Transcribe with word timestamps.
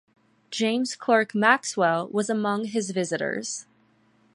James 0.49 0.95
Clerk 0.95 1.35
Maxwell 1.35 2.07
was 2.07 2.27
among 2.27 2.65
his 2.65 2.89
visitors. 2.89 3.67